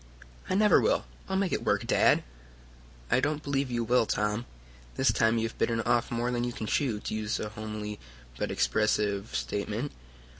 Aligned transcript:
"I 0.49 0.55
never 0.55 0.81
will. 0.81 1.05
I'll 1.29 1.35
make 1.37 1.53
it 1.53 1.63
work, 1.63 1.85
Dad!" 1.85 2.23
"I 3.11 3.19
don't 3.19 3.43
believe 3.43 3.69
you 3.69 3.83
will, 3.83 4.07
Tom. 4.07 4.47
This 4.95 5.11
time 5.13 5.37
you 5.37 5.47
have 5.47 5.59
bitten 5.59 5.79
off 5.81 6.09
more 6.09 6.31
than 6.31 6.43
you 6.43 6.53
can 6.53 6.65
chew, 6.65 6.99
to 7.01 7.13
use 7.13 7.39
a 7.39 7.49
homely 7.49 7.99
but 8.39 8.49
expressive 8.49 9.35
statement." 9.35 9.91